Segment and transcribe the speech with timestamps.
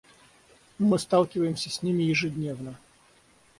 [0.79, 2.75] Мы сталкиваемся с ними ежедневно.